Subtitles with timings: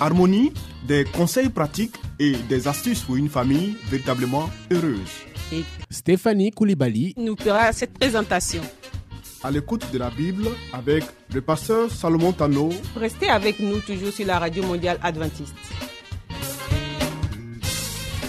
[0.00, 0.52] Harmonie,
[0.86, 5.10] des conseils pratiques et des astuces pour une famille véritablement heureuse.
[5.52, 8.62] et Stéphanie Koulibaly, nous fera cette présentation.
[9.44, 14.26] À l'écoute de la Bible avec le pasteur Salomon Tano, Restez avec nous toujours sur
[14.26, 15.54] la radio mondiale adventiste.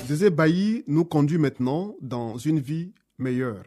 [0.08, 3.64] Zézé Bailly nous conduit maintenant dans une vie meilleure.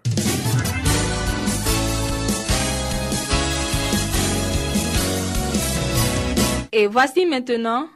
[6.78, 7.88] Et voici maintenant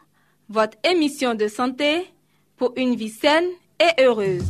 [0.49, 2.07] votre émission de santé
[2.57, 3.45] pour une vie saine
[3.79, 4.43] et heureuse.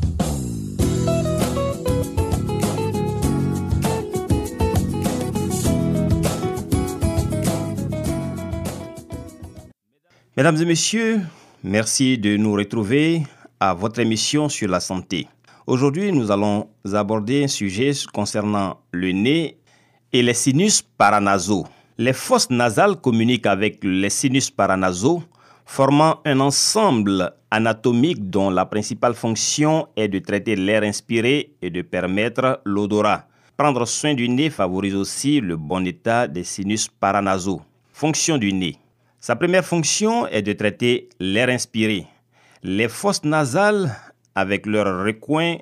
[10.36, 11.22] Mesdames et messieurs,
[11.64, 13.24] merci de nous retrouver
[13.58, 15.26] à votre émission sur la santé.
[15.66, 19.58] Aujourd'hui, nous allons aborder un sujet concernant le nez
[20.12, 21.66] et les sinus paranasaux.
[22.00, 25.22] Les fosses nasales communiquent avec les sinus paranasaux,
[25.66, 31.82] formant un ensemble anatomique dont la principale fonction est de traiter l'air inspiré et de
[31.82, 33.28] permettre l'odorat.
[33.54, 37.60] Prendre soin du nez favorise aussi le bon état des sinus paranasaux.
[37.92, 38.78] Fonction du nez.
[39.20, 42.06] Sa première fonction est de traiter l'air inspiré.
[42.62, 43.94] Les fosses nasales,
[44.34, 45.58] avec leur recoin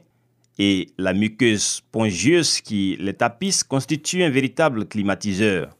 [0.57, 5.71] et la muqueuse spongieuse qui les tapisse, constituent un véritable climatiseur.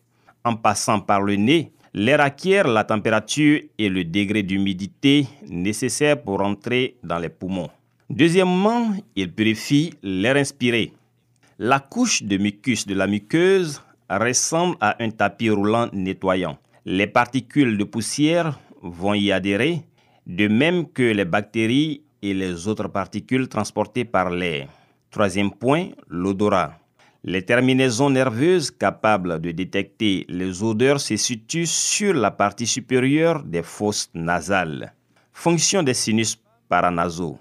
[0.45, 6.41] En passant par le nez, l'air acquiert la température et le degré d'humidité nécessaires pour
[6.41, 7.71] entrer dans les poumons.
[8.11, 10.93] Deuxièmement, il purifie l'air inspiré.
[11.59, 16.57] La couche de mucus de la muqueuse ressemble à un tapis roulant nettoyant.
[16.85, 19.83] Les particules de poussière vont y adhérer,
[20.27, 24.69] de même que les bactéries et les autres particules transportées par l'air.
[25.11, 26.79] Troisième point, l'odorat.
[27.25, 33.65] Les terminaisons nerveuses capables de détecter les odeurs se situent sur la partie supérieure des
[33.65, 34.95] fosses nasales.
[35.33, 37.39] Fonction des sinus paranasaux.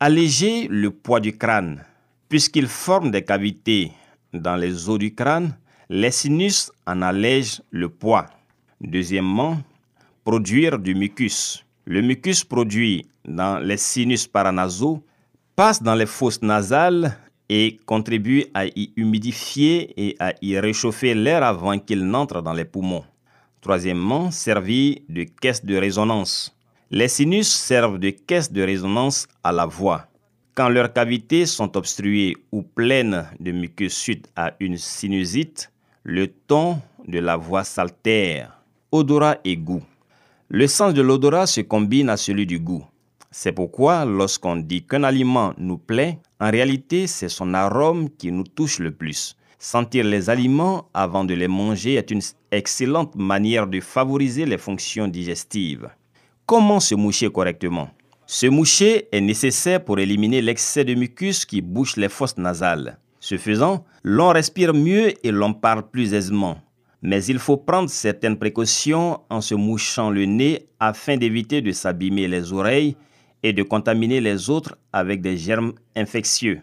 [0.00, 1.82] Alléger le poids du crâne.
[2.28, 3.92] Puisqu'ils forment des cavités
[4.34, 5.56] dans les os du crâne,
[5.88, 8.26] les sinus en allègent le poids.
[8.82, 9.58] Deuxièmement,
[10.24, 11.64] produire du mucus.
[11.86, 15.02] Le mucus produit dans les sinus paranasaux
[15.54, 17.16] passe dans les fosses nasales
[17.48, 22.64] et contribue à y humidifier et à y réchauffer l'air avant qu'il n'entre dans les
[22.64, 23.04] poumons.
[23.60, 26.56] Troisièmement, servir de caisse de résonance.
[26.90, 30.06] Les sinus servent de caisse de résonance à la voix.
[30.54, 35.70] Quand leurs cavités sont obstruées ou pleines de mucus suite à une sinusite,
[36.02, 38.52] le ton de la voix s'altère.
[38.92, 39.82] Odorat et goût.
[40.48, 42.84] Le sens de l'odorat se combine à celui du goût.
[43.30, 48.44] C'est pourquoi lorsqu'on dit qu'un aliment nous plaît, en réalité c'est son arôme qui nous
[48.44, 49.36] touche le plus.
[49.58, 52.20] Sentir les aliments avant de les manger est une
[52.50, 55.88] excellente manière de favoriser les fonctions digestives.
[56.44, 57.90] Comment se moucher correctement?
[58.26, 62.98] Se moucher est nécessaire pour éliminer l'excès de mucus qui bouche les fosses nasales.
[63.18, 66.58] Ce faisant, l'on respire mieux et l'on parle plus aisément.
[67.02, 72.28] Mais il faut prendre certaines précautions en se mouchant le nez afin d'éviter de s'abîmer
[72.28, 72.96] les oreilles
[73.46, 76.62] et de contaminer les autres avec des germes infectieux.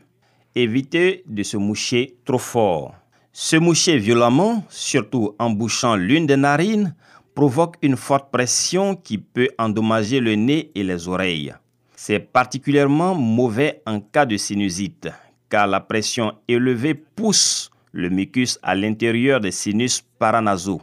[0.53, 2.93] Évitez de se moucher trop fort.
[3.31, 6.93] Se moucher violemment, surtout en bouchant l'une des narines,
[7.35, 11.53] provoque une forte pression qui peut endommager le nez et les oreilles.
[11.95, 15.07] C'est particulièrement mauvais en cas de sinusite,
[15.47, 20.81] car la pression élevée pousse le mucus à l'intérieur des sinus paranasaux.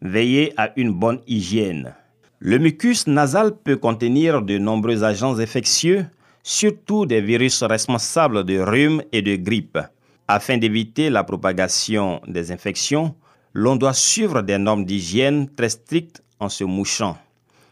[0.00, 1.92] Veillez à une bonne hygiène.
[2.42, 6.06] Le mucus nasal peut contenir de nombreux agents infectieux,
[6.42, 9.78] surtout des virus responsables de rhume et de grippe.
[10.26, 13.14] Afin d'éviter la propagation des infections,
[13.52, 17.18] l'on doit suivre des normes d'hygiène très strictes en se mouchant.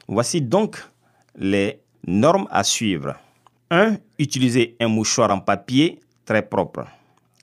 [0.06, 0.76] Voici donc
[1.38, 3.14] les normes à suivre.
[3.70, 3.96] 1.
[4.18, 6.84] Utilisez un mouchoir en papier très propre.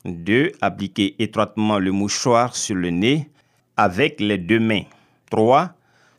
[0.06, 0.52] 2.
[0.62, 3.28] Appliquez étroitement le mouchoir sur le nez
[3.78, 4.84] avec les deux mains.
[5.32, 5.74] 3.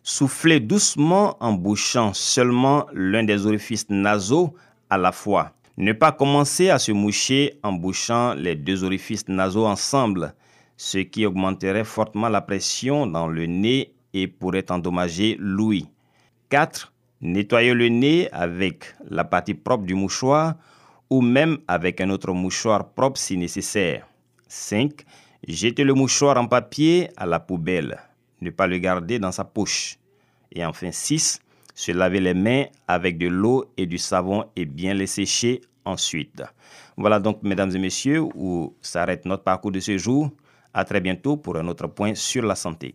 [0.09, 4.55] Soufflez doucement en bouchant seulement l'un des orifices nasaux
[4.89, 5.51] à la fois.
[5.79, 10.33] Ne pas commencer à se moucher en bouchant les deux orifices nasaux ensemble,
[10.77, 15.89] ce qui augmenterait fortement la pression dans le nez et pourrait endommager l'ouïe.
[16.51, 16.93] 4.
[17.23, 20.55] Nettoyez le nez avec la partie propre du mouchoir
[21.11, 24.07] ou même avec un autre mouchoir propre si nécessaire.
[24.47, 25.05] 5.
[25.49, 27.99] Jetez le mouchoir en papier à la poubelle.
[28.41, 29.99] Ne pas le garder dans sa poche.
[30.53, 31.41] Et enfin 6.
[31.75, 36.43] Se laver les mains avec de l'eau et du savon et bien les sécher ensuite.
[36.97, 40.31] Voilà donc, mesdames et messieurs, où s'arrête notre parcours de ce jour.
[40.73, 42.95] À très bientôt pour un autre point sur la santé.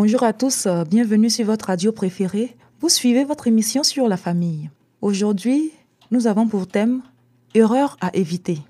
[0.00, 2.56] Bonjour à tous, euh, bienvenue sur votre radio préférée.
[2.80, 4.70] Vous suivez votre émission sur la famille.
[5.02, 5.72] Aujourd'hui,
[6.12, 7.02] nous avons pour thème
[7.52, 8.60] Erreur à éviter.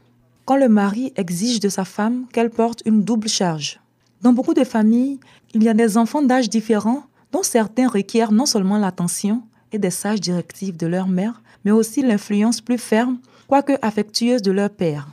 [0.47, 3.79] Quand le mari exige de sa femme qu'elle porte une double charge.
[4.23, 5.21] Dans beaucoup de familles,
[5.53, 9.91] il y a des enfants d'âge différents dont certains requièrent non seulement l'attention et des
[9.91, 15.09] sages directives de leur mère, mais aussi l'influence plus ferme, quoique affectueuse de leur père.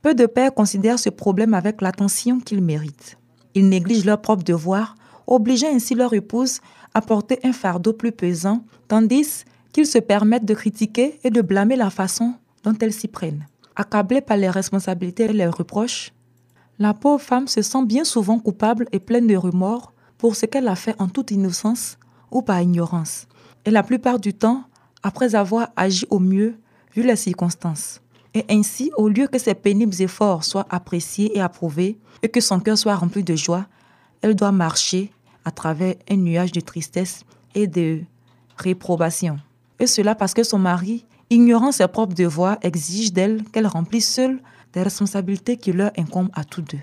[0.00, 3.18] Peu de pères considèrent ce problème avec l'attention qu'ils méritent.
[3.56, 4.94] Ils négligent leurs propres devoirs
[5.26, 6.60] obligeant ainsi leur épouse
[6.94, 11.76] à porter un fardeau plus pesant, tandis qu'ils se permettent de critiquer et de blâmer
[11.76, 13.46] la façon dont elles s'y prennent.
[13.74, 16.12] Accablée par les responsabilités et les reproches,
[16.78, 20.68] la pauvre femme se sent bien souvent coupable et pleine de remords pour ce qu'elle
[20.68, 21.98] a fait en toute innocence
[22.30, 23.26] ou par ignorance,
[23.64, 24.64] et la plupart du temps
[25.02, 26.56] après avoir agi au mieux
[26.94, 28.00] vu les circonstances.
[28.34, 32.60] Et ainsi, au lieu que ses pénibles efforts soient appréciés et approuvés, et que son
[32.60, 33.66] cœur soit rempli de joie,
[34.20, 35.12] elle doit marcher
[35.46, 38.02] à travers un nuage de tristesse et de
[38.58, 39.38] réprobation.
[39.78, 44.40] Et cela parce que son mari, ignorant ses propres devoirs, exige d'elle qu'elle remplisse seule
[44.74, 46.80] des responsabilités qui leur incombent à tous deux.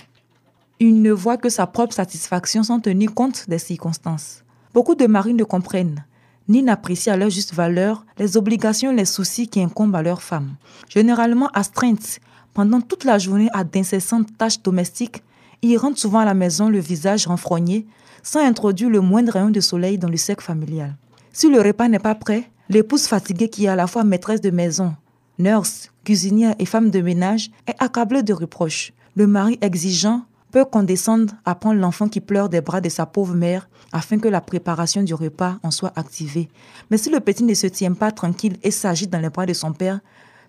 [0.80, 4.44] Il ne voit que sa propre satisfaction sans tenir compte des circonstances.
[4.74, 6.04] Beaucoup de maris ne comprennent
[6.50, 10.22] ni n'apprécient à leur juste valeur les obligations et les soucis qui incombent à leurs
[10.22, 10.56] femmes.
[10.90, 12.20] Généralement astreintes
[12.54, 15.24] pendant toute la journée à d'incessantes tâches domestiques,
[15.62, 17.88] ils rentrent souvent à la maison le visage renfrogné,
[18.24, 20.96] sans introduire le moindre rayon de soleil dans le cercle familial.
[21.32, 24.50] Si le repas n'est pas prêt, l'épouse fatiguée qui est à la fois maîtresse de
[24.50, 24.96] maison,
[25.38, 28.94] nurse, cuisinière et femme de ménage est accablée de reproches.
[29.16, 33.36] Le mari exigeant peut condescendre à prendre l'enfant qui pleure des bras de sa pauvre
[33.36, 36.48] mère afin que la préparation du repas en soit activée.
[36.90, 39.54] Mais si le petit ne se tient pas tranquille et s'agite dans les bras de
[39.54, 40.00] son père,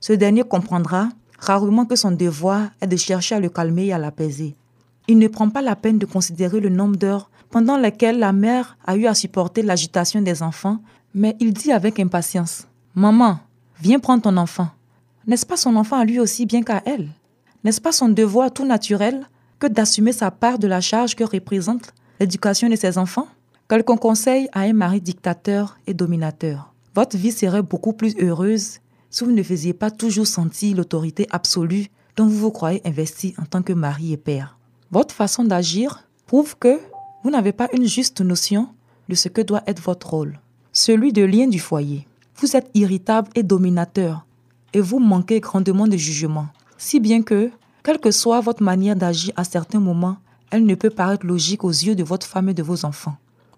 [0.00, 3.98] ce dernier comprendra rarement que son devoir est de chercher à le calmer et à
[3.98, 4.54] l'apaiser.
[5.08, 8.76] Il ne prend pas la peine de considérer le nombre d'heures pendant lesquelles la mère
[8.84, 10.80] a eu à supporter l'agitation des enfants,
[11.14, 12.66] mais il dit avec impatience
[12.96, 13.38] Maman,
[13.80, 14.70] viens prendre ton enfant.
[15.28, 17.10] N'est-ce pas son enfant à lui aussi bien qu'à elle?
[17.62, 19.28] N'est-ce pas son devoir tout naturel
[19.60, 23.28] que d'assumer sa part de la charge que représente l'éducation de ses enfants?
[23.68, 26.74] Quelqu'un conseille à un mari dictateur et dominateur.
[26.92, 28.80] Votre vie serait beaucoup plus heureuse
[29.10, 33.44] si vous ne faisiez pas toujours sentir l'autorité absolue dont vous vous croyez investi en
[33.44, 34.58] tant que mari et père.
[34.90, 36.80] Votre façon d'agir prouve que
[37.24, 38.68] vous n'avez pas une juste notion
[39.08, 40.38] de ce que doit être votre rôle,
[40.72, 42.06] celui de lien du foyer.
[42.36, 44.26] Vous êtes irritable et dominateur
[44.74, 47.50] et vous manquez grandement de jugement, si bien que,
[47.82, 50.18] quelle que soit votre manière d'agir à certains moments,
[50.50, 53.16] elle ne peut paraître logique aux yeux de votre femme et de vos enfants.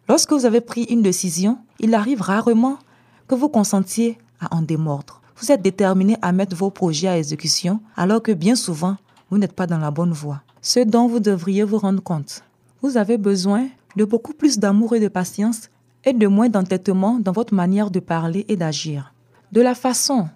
[0.09, 2.79] Lorsque vous avez pris une décision, il arrive rarement
[3.27, 5.21] que vous consentiez à en démordre.
[5.39, 8.97] Vous êtes déterminé à mettre vos projets à exécution alors que bien souvent,
[9.29, 10.43] vous n'êtes pas dans la bonne voie.
[10.63, 12.43] Ce dont vous devriez vous rendre compte.
[12.87, 13.67] Vous avez besoin
[13.97, 15.71] de beaucoup plus d'amour et de patience
[16.05, 19.13] et de moins d'entêtement dans votre manière de parler et d'agir.
[19.51, 20.29] De la façon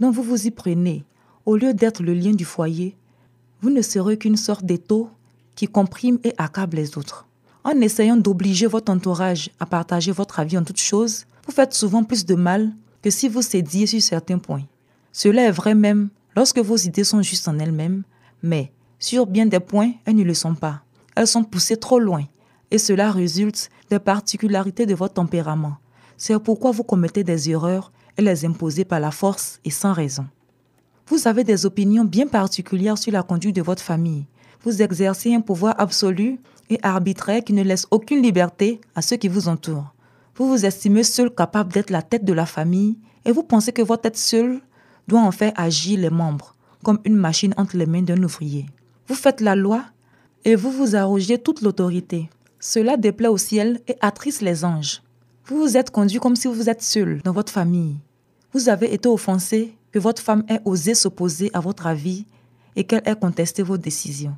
[0.00, 1.04] dont vous vous y prenez,
[1.46, 2.96] au lieu d'être le lien du foyer,
[3.60, 5.10] vous ne serez qu'une sorte d'étau
[5.54, 7.28] qui comprime et accable les autres.
[7.62, 12.02] En essayant d'obliger votre entourage à partager votre avis en toutes choses, vous faites souvent
[12.02, 14.64] plus de mal que si vous cédiez sur certains points.
[15.12, 18.02] Cela est vrai même lorsque vos idées sont justes en elles-mêmes,
[18.42, 20.82] mais sur bien des points, elles ne le sont pas.
[21.14, 22.24] Elles sont poussées trop loin
[22.70, 25.76] et cela résulte des particularités de votre tempérament.
[26.16, 30.26] C'est pourquoi vous commettez des erreurs et les imposez par la force et sans raison.
[31.06, 34.26] Vous avez des opinions bien particulières sur la conduite de votre famille.
[34.62, 36.38] Vous exercez un pouvoir absolu
[36.70, 39.92] et arbitraire qui ne laisse aucune liberté à ceux qui vous entourent.
[40.36, 43.82] Vous vous estimez seul capable d'être la tête de la famille et vous pensez que
[43.82, 44.60] votre tête seule
[45.08, 48.66] doit en faire agir les membres comme une machine entre les mains d'un ouvrier.
[49.08, 49.84] Vous faites la loi
[50.44, 52.28] et vous vous arrogez toute l'autorité.
[52.60, 55.02] Cela déplaît au ciel et attriste les anges.
[55.46, 57.96] Vous vous êtes conduit comme si vous êtes seul dans votre famille.
[58.52, 62.26] Vous avez été offensé que votre femme ait osé s'opposer à votre avis
[62.76, 64.36] et qu'elle ait contesté vos décisions.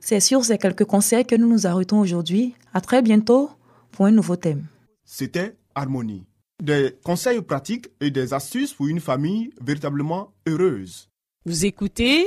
[0.00, 2.54] C'est sur ces quelques conseils que nous nous arrêtons aujourd'hui.
[2.72, 3.50] À très bientôt
[3.90, 4.66] pour un nouveau thème.
[5.04, 6.24] C'était Harmonie.
[6.62, 11.08] Des conseils pratiques et des astuces pour une famille véritablement heureuse.
[11.46, 12.26] Vous écoutez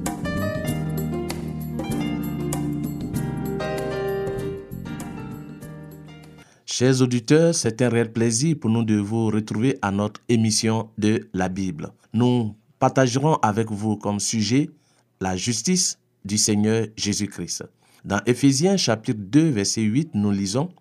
[6.81, 11.29] Chers auditeurs, c'est un réel plaisir pour nous de vous retrouver à notre émission de
[11.31, 11.91] la Bible.
[12.11, 14.71] Nous partagerons avec vous comme sujet
[15.19, 17.65] la justice du Seigneur Jésus-Christ.
[18.03, 20.71] Dans Éphésiens chapitre 2 verset 8, nous lisons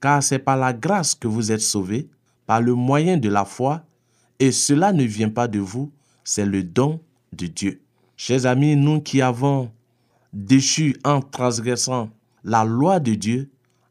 [0.00, 2.08] Car c'est par la grâce que vous êtes sauvés,
[2.46, 3.84] par le moyen de la foi,
[4.38, 5.92] et cela ne vient pas de vous,
[6.24, 7.00] c'est le don
[7.34, 7.82] de Dieu.
[8.16, 9.70] Chers amis, nous qui avons
[10.32, 12.08] déchu en transgressant
[12.44, 13.50] la loi de Dieu,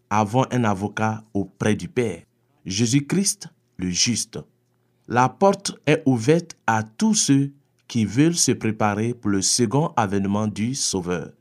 [0.10, 2.24] avons un avocat auprès du Père,
[2.66, 4.40] Jésus-Christ le juste.
[5.08, 7.52] La porte est ouverte à tous ceux
[7.88, 11.32] qui veulent se préparer pour le second avènement du Sauveur,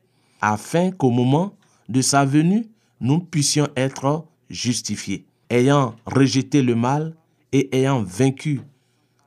[0.40, 1.54] afin qu'au moment
[1.88, 2.66] de sa venue,
[3.00, 7.14] nous puissions être justifiés, ayant rejeté le mal
[7.52, 8.60] et ayant vaincu.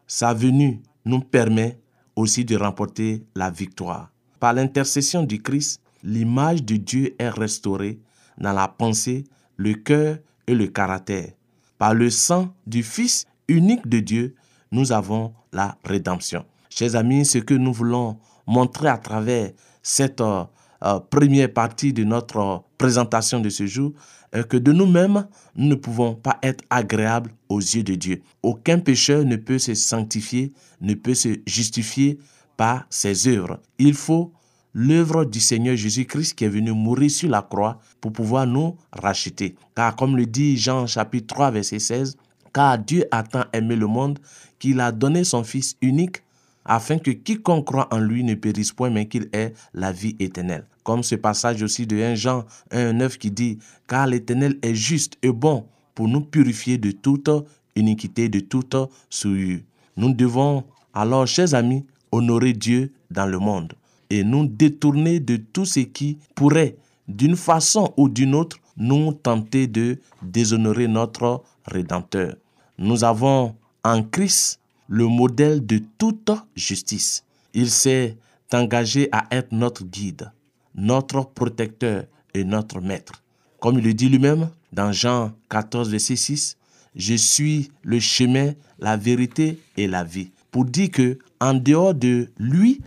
[0.08, 1.80] Sa venue nous permet
[2.16, 4.12] aussi de remporter la victoire.
[4.40, 8.00] Par l'intercession du Christ, l'image de Dieu est restaurée
[8.42, 9.24] dans la pensée,
[9.56, 10.18] le cœur
[10.48, 11.32] et le caractère.
[11.78, 14.36] Par le sang du Fils unique de Dieu,
[14.72, 16.46] nous avons la rédemption.
[16.70, 18.18] Chers amis, ce que nous voulons
[18.48, 19.52] montrer à travers
[19.84, 20.44] cette euh,
[20.84, 23.94] euh, première partie de notre euh, présentation de ce jour,
[24.34, 28.22] est que de nous-mêmes, nous ne pouvons pas être agréables aux yeux de Dieu.
[28.42, 32.18] Aucun pécheur ne peut se sanctifier, ne peut se justifier
[32.56, 33.60] par ses œuvres.
[33.78, 34.32] Il faut
[34.74, 39.56] l'œuvre du Seigneur Jésus-Christ qui est venu mourir sur la croix pour pouvoir nous racheter.
[39.76, 42.18] Car comme le dit Jean chapitre 3 verset 16,
[42.54, 44.20] car Dieu a tant aimé le monde
[44.60, 46.24] qu'il a donné son Fils unique
[46.64, 50.66] afin que quiconque croit en lui ne périsse point mais qu'il ait la vie éternelle.
[50.84, 55.32] Comme ce passage aussi de 1 Jean 1,9 qui dit Car l'Éternel est juste et
[55.32, 57.30] bon pour nous purifier de toute
[57.76, 58.76] iniquité, de toute
[59.10, 59.60] souillure.
[59.98, 60.64] Nous devons
[60.94, 63.74] alors, chers amis, honorer Dieu dans le monde
[64.12, 66.76] et nous détourner de tout ce qui pourrait,
[67.08, 72.36] d'une façon ou d'une autre, nous tenter de déshonorer notre Rédempteur.
[72.78, 77.24] Nous avons en Christ le modèle de toute justice.
[77.54, 78.18] Il s'est
[78.52, 80.30] engagé à être notre guide,
[80.76, 82.04] notre protecteur
[82.34, 83.24] et notre maître.
[83.62, 86.58] Comme il le dit lui-même dans Jean 14, verset 6,
[86.96, 90.32] Je suis le chemin, la vérité et la vie.
[90.52, 92.82] Pour dire que en dehors de lui,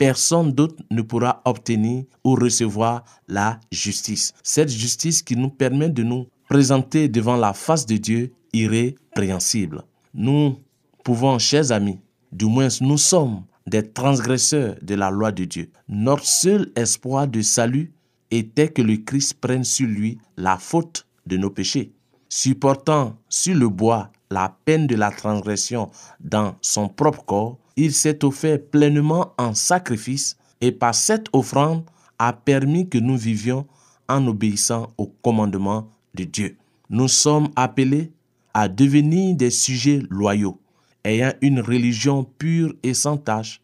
[0.00, 4.32] personne d'autre ne pourra obtenir ou recevoir la justice.
[4.42, 9.82] Cette justice qui nous permet de nous présenter devant la face de Dieu irrépréhensible.
[10.14, 10.56] Nous
[11.04, 11.98] pouvons, chers amis,
[12.32, 15.70] du moins nous sommes des transgresseurs de la loi de Dieu.
[15.86, 17.92] Notre seul espoir de salut
[18.30, 21.92] était que le Christ prenne sur lui la faute de nos péchés.
[22.30, 25.90] Supportant sur le bois la peine de la transgression
[26.20, 31.82] dans son propre corps, il s'est offert pleinement en sacrifice et par cette offrande
[32.18, 33.66] a permis que nous vivions
[34.06, 36.58] en obéissant au commandement de Dieu.
[36.90, 38.12] Nous sommes appelés
[38.52, 40.60] à devenir des sujets loyaux,
[41.04, 43.62] ayant une religion pure et sans tache,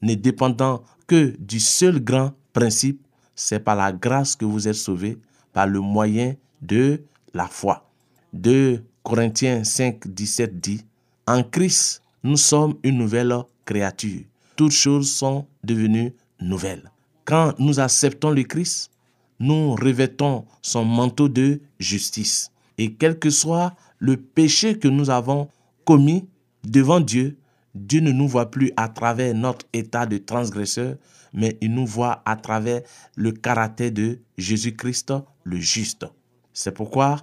[0.00, 3.04] ne dépendant que du seul grand principe,
[3.34, 5.18] c'est par la grâce que vous êtes sauvés,
[5.52, 7.02] par le moyen de
[7.34, 7.90] la foi.
[8.32, 10.84] 2 Corinthiens 5, 17 dit,
[11.26, 13.32] En Christ, nous sommes une nouvelle
[13.64, 14.22] créature.
[14.56, 16.90] Toutes choses sont devenues nouvelles.
[17.24, 18.90] Quand nous acceptons le Christ,
[19.38, 22.50] nous revêtons son manteau de justice.
[22.78, 25.48] Et quel que soit le péché que nous avons
[25.84, 26.26] commis
[26.64, 27.38] devant Dieu,
[27.74, 30.96] Dieu ne nous voit plus à travers notre état de transgresseur,
[31.32, 32.82] mais il nous voit à travers
[33.14, 35.12] le caractère de Jésus-Christ,
[35.44, 36.06] le juste.
[36.52, 37.18] C'est pourquoi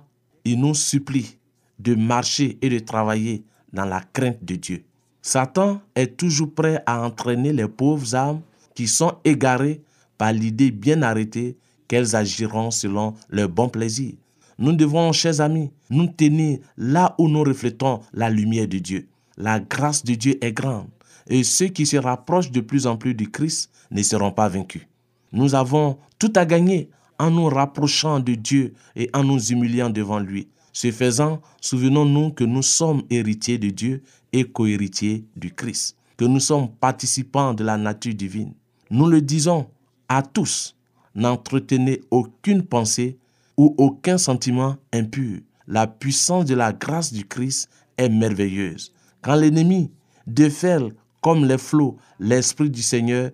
[0.45, 1.37] il nous supplie
[1.79, 3.43] de marcher et de travailler
[3.73, 4.85] dans la crainte de Dieu.
[5.25, 8.41] Satan est toujours prêt à entraîner les pauvres âmes
[8.75, 9.81] qui sont égarées
[10.17, 11.55] par l'idée bien arrêtée
[11.87, 14.13] qu'elles agiront selon leur bon plaisir.
[14.59, 19.07] Nous devons, chers amis, nous tenir là où nous reflétons la lumière de Dieu.
[19.37, 20.89] La grâce de Dieu est grande
[21.27, 24.87] et ceux qui se rapprochent de plus en plus du Christ ne seront pas vaincus.
[25.31, 30.19] Nous avons tout à gagner en nous rapprochant de Dieu et en nous humiliant devant
[30.19, 30.49] lui.
[30.73, 34.01] Ce faisant, souvenons-nous que nous sommes héritiers de Dieu
[34.33, 38.53] et co-héritiers du Christ, que nous sommes participants de la nature divine.
[38.89, 39.67] Nous le disons
[40.09, 40.75] à tous,
[41.13, 43.17] n'entretenez aucune pensée
[43.55, 45.39] ou aucun sentiment impur.
[45.67, 48.91] La puissance de la grâce du Christ est merveilleuse.
[49.21, 49.91] Quand l'ennemi
[50.25, 53.29] déferle comme les flots, l'Esprit du Seigneur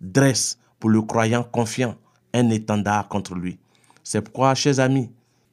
[0.00, 1.96] dresse pour le croyant confiant
[2.32, 3.58] un étendard contre lui.
[4.04, 5.10] C'est pourquoi, chers amis,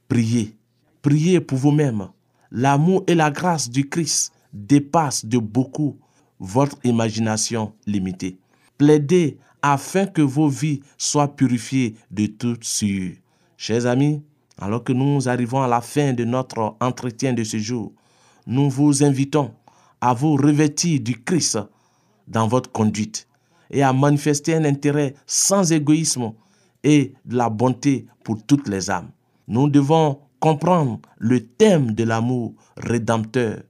[0.08, 0.56] priez.
[1.02, 2.10] Priez pour vous-même.
[2.52, 5.98] L'amour et la grâce du Christ dépassent de beaucoup
[6.40, 8.38] votre imagination limitée.
[8.78, 13.16] Plaidez afin que vos vies soient purifiées de toute souillure.
[13.58, 14.22] Chers amis,
[14.60, 17.94] alors que nous arrivons à la fin de notre entretien de ce jour,
[18.48, 19.52] nous vous invitons
[20.02, 21.60] à vous revêtir du Christ
[22.28, 23.28] dans votre conduite
[23.70, 26.34] et à manifester un intérêt sans égoïsme
[26.84, 29.12] et de la bonté pour toutes les âmes.
[29.48, 33.62] Nous devons comprendre le thème de l'amour rédempteur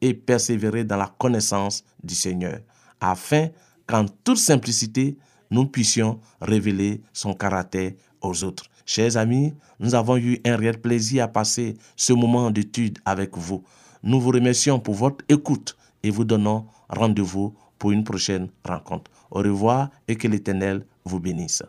[0.00, 2.60] et persévérer dans la connaissance du Seigneur,
[3.00, 3.48] afin
[3.86, 5.18] qu'en toute simplicité,
[5.50, 7.92] nous puissions révéler son caractère
[8.22, 8.64] aux autres.
[8.86, 13.64] Chers amis, nous avons eu un réel plaisir à passer ce moment d'étude avec vous.
[14.02, 19.10] Nous vous remercions pour votre écoute et vous donnons rendez-vous pour une prochaine rencontre.
[19.32, 21.64] Au revoir et que l'Éternel vous bénisse.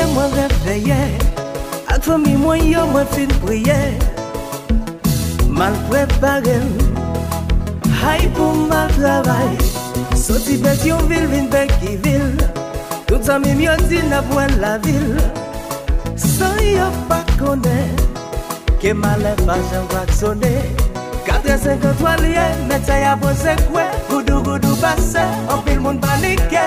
[0.00, 1.00] ye mwen refleye
[1.86, 3.78] Ak fami mwen yo mwen fin priye.
[5.48, 6.68] Mal preparem
[8.00, 9.50] Hay pou mal travay.
[10.16, 12.38] Soti bet yon vil vin bek ki vil.
[13.10, 15.18] Tout sa mi mim yo din apwen la vil.
[16.16, 17.80] San yo pa kone.
[18.80, 20.54] Ke male pa jan wak sone
[21.28, 23.84] 4.53 liye Metay apose kwe.
[24.08, 26.64] Goudou goudou base Anpil moun panike.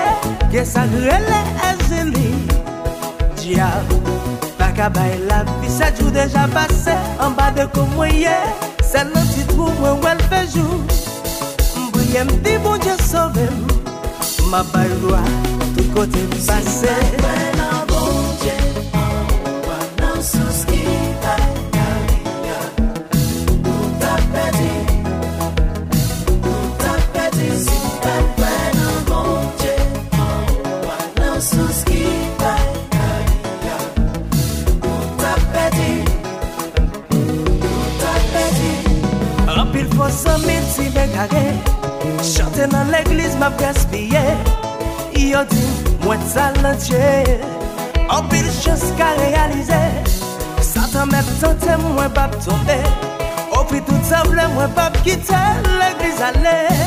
[0.53, 1.41] Ke sa grele
[1.71, 2.52] e zili.
[3.43, 3.69] diya
[4.57, 8.35] Baka bay la vi sa jou deja pase An ba de kou mwenye
[8.79, 10.79] Sel nan ti trou mwen wel fejou
[11.83, 13.67] Mbouye mdi bon diya sove m
[14.49, 15.19] Ma bay lwa
[15.75, 17.82] tout kote mpase Si mwen an
[41.13, 41.45] kare
[42.33, 44.23] Chante nan l'eglis map gaspye
[45.31, 45.65] Yo di
[46.03, 47.39] mwen salantye
[48.09, 49.81] An pil chans ka realize
[50.71, 52.79] Satan mep tante mwen pap tombe
[53.59, 55.43] Opri tout sa vle mwen pap kite
[55.79, 56.82] L'eglis ale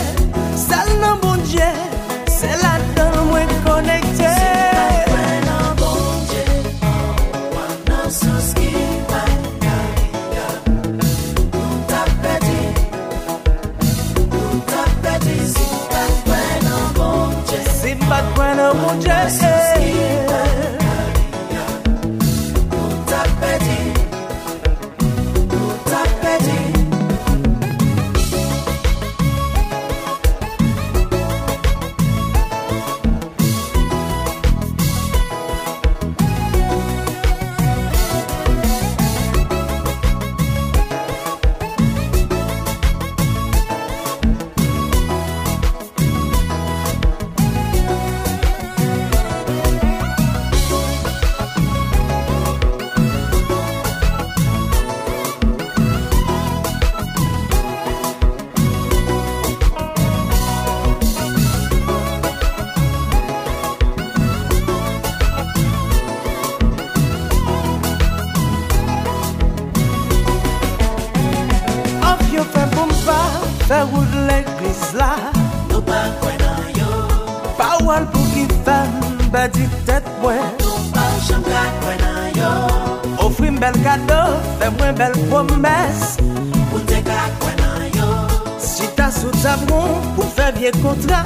[90.57, 91.23] papye kontra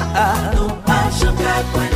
[0.55, 1.90] Nou pa chanka kwen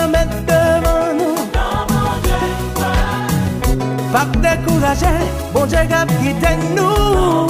[0.00, 1.34] yon met devan nou
[4.12, 5.12] Pak dekouraje,
[5.52, 7.48] bon dje gap giten nou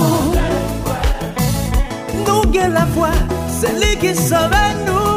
[2.27, 3.13] Nou gen la fwa,
[3.61, 5.10] se li ki sove nou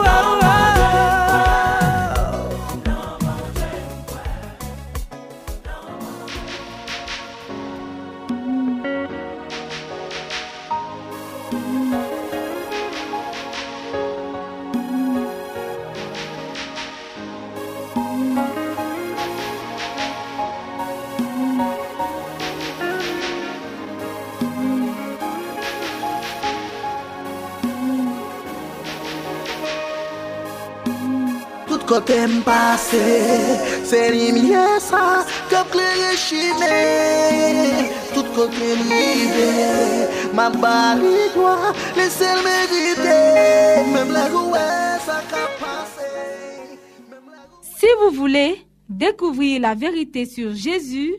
[47.61, 51.15] Si vous voulez découvrir la vérité sur Jésus,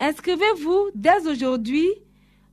[0.00, 1.88] inscrivez-vous dès aujourd'hui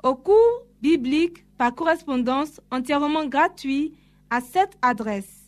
[0.04, 3.94] au cours biblique par correspondance entièrement gratuit
[4.30, 5.45] à cette adresse.